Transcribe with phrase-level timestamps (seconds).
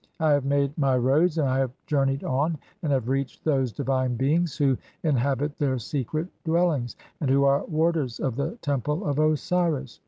[0.19, 3.71] I have made "my roads and I have (41) journeyed on and have reached those
[3.71, 9.19] "divine beings who inhabit their secret dwellings, and who are "warders of the Temple of
[9.19, 9.99] Osiris.